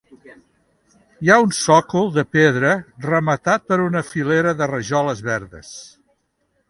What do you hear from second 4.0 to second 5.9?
filera de rajoles verdes.